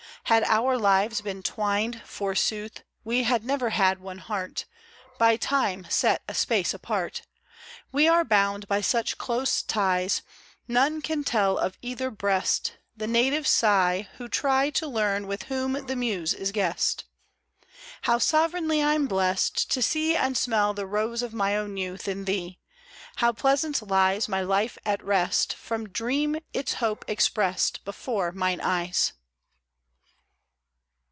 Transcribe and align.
Had 0.25 0.43
our 0.45 0.77
lives 0.77 1.19
been 1.19 1.43
twined, 1.43 2.01
forsooth, 2.05 2.83
We 3.03 3.23
had 3.23 3.43
never 3.43 3.71
had 3.71 3.99
one 3.99 4.19
heart: 4.19 4.63
By 5.17 5.35
Time 5.35 5.85
set 5.89 6.21
a 6.25 6.33
space 6.33 6.73
apart, 6.73 7.23
We 7.91 8.07
are 8.07 8.23
bound 8.23 8.65
by 8.69 8.79
such 8.79 9.17
close 9.17 9.61
ties 9.61 10.21
None 10.69 11.01
can 11.01 11.25
tell 11.25 11.57
of 11.57 11.77
either 11.81 12.09
breast 12.09 12.77
The 12.95 13.07
native 13.07 13.45
sigh 13.45 14.07
Who 14.19 14.29
try 14.29 14.69
To 14.69 14.87
learn 14.87 15.27
with 15.27 15.43
whom 15.43 15.73
the 15.87 15.97
Muse 15.97 16.33
is 16.33 16.53
guest. 16.53 17.03
How 18.03 18.17
sovereignly 18.17 18.81
I*m 18.81 19.07
blest 19.07 19.69
To 19.71 19.81
see 19.81 20.15
and 20.15 20.37
smell 20.37 20.73
the 20.73 20.87
rose 20.87 21.21
of 21.21 21.33
my 21.33 21.57
own 21.57 21.75
youth 21.75 22.07
In 22.07 22.23
thee: 22.23 22.57
how 23.17 23.33
pleasant 23.33 23.81
lies 23.85 24.29
My 24.29 24.39
life, 24.41 24.77
at 24.85 25.03
rest 25.03 25.55
From 25.55 25.89
dream, 25.89 26.37
its 26.53 26.75
hope 26.75 27.03
expressed 27.09 27.83
Before 27.83 28.31
mine 28.31 28.61
eyes. 28.61 29.11